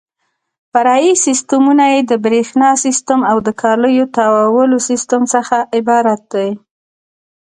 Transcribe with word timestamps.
فرعي 0.71 1.11
سیسټمونه 1.25 1.83
یې 1.93 1.99
د 2.09 2.11
برېښنا 2.25 2.69
سیسټم 2.83 3.19
او 3.31 3.37
د 3.45 3.47
کالیو 3.61 4.11
تاوولو 4.17 4.77
سیسټم 4.89 5.21
څخه 5.33 5.57
عبارت 5.77 6.21
دي. 6.33 6.49